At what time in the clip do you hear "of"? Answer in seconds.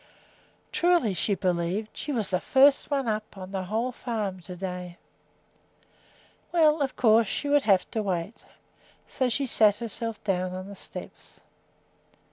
6.81-6.95